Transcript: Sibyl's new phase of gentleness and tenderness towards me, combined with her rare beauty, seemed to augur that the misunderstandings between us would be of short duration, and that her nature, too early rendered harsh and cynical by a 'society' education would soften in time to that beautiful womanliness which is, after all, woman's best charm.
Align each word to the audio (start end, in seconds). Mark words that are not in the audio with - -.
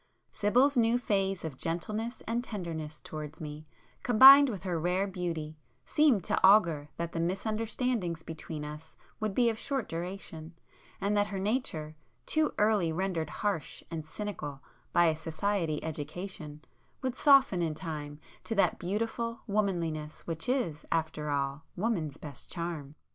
Sibyl's 0.31 0.75
new 0.75 0.97
phase 0.97 1.45
of 1.45 1.55
gentleness 1.59 2.23
and 2.27 2.43
tenderness 2.43 2.99
towards 2.99 3.39
me, 3.39 3.67
combined 4.01 4.49
with 4.49 4.63
her 4.63 4.79
rare 4.79 5.05
beauty, 5.05 5.59
seemed 5.85 6.23
to 6.23 6.43
augur 6.43 6.89
that 6.97 7.11
the 7.11 7.19
misunderstandings 7.19 8.23
between 8.23 8.65
us 8.65 8.95
would 9.19 9.35
be 9.35 9.47
of 9.47 9.59
short 9.59 9.87
duration, 9.87 10.55
and 10.99 11.15
that 11.15 11.27
her 11.27 11.37
nature, 11.37 11.95
too 12.25 12.51
early 12.57 12.91
rendered 12.91 13.29
harsh 13.29 13.83
and 13.91 14.03
cynical 14.03 14.59
by 14.91 15.05
a 15.05 15.15
'society' 15.15 15.83
education 15.83 16.63
would 17.03 17.13
soften 17.13 17.61
in 17.61 17.75
time 17.75 18.19
to 18.43 18.55
that 18.55 18.79
beautiful 18.79 19.41
womanliness 19.45 20.21
which 20.25 20.49
is, 20.49 20.83
after 20.91 21.29
all, 21.29 21.63
woman's 21.75 22.17
best 22.17 22.49
charm. 22.51 22.95